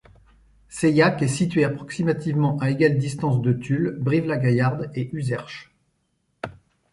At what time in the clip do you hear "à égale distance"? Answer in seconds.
2.57-3.39